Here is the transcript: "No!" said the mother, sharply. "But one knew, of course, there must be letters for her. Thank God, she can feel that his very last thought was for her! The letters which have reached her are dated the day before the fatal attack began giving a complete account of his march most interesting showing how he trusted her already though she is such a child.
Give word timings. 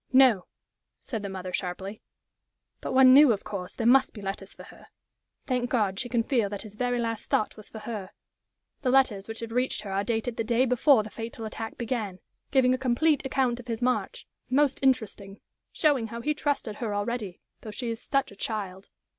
"No!" 0.11 0.47
said 1.03 1.21
the 1.21 1.29
mother, 1.29 1.53
sharply. 1.53 2.01
"But 2.79 2.93
one 2.95 3.13
knew, 3.13 3.31
of 3.31 3.43
course, 3.43 3.75
there 3.75 3.85
must 3.85 4.15
be 4.15 4.21
letters 4.23 4.51
for 4.51 4.63
her. 4.63 4.87
Thank 5.45 5.69
God, 5.69 5.99
she 5.99 6.09
can 6.09 6.23
feel 6.23 6.49
that 6.49 6.63
his 6.63 6.73
very 6.73 6.97
last 6.97 7.29
thought 7.29 7.55
was 7.55 7.69
for 7.69 7.77
her! 7.77 8.09
The 8.81 8.89
letters 8.89 9.27
which 9.27 9.41
have 9.41 9.51
reached 9.51 9.83
her 9.83 9.91
are 9.91 10.03
dated 10.03 10.37
the 10.37 10.43
day 10.43 10.65
before 10.65 11.03
the 11.03 11.11
fatal 11.11 11.45
attack 11.45 11.77
began 11.77 12.17
giving 12.49 12.73
a 12.73 12.79
complete 12.79 13.23
account 13.27 13.59
of 13.59 13.67
his 13.67 13.83
march 13.83 14.25
most 14.49 14.81
interesting 14.81 15.39
showing 15.71 16.07
how 16.07 16.21
he 16.21 16.33
trusted 16.33 16.77
her 16.77 16.95
already 16.95 17.39
though 17.61 17.69
she 17.69 17.91
is 17.91 18.01
such 18.01 18.31
a 18.31 18.35
child. 18.35 18.89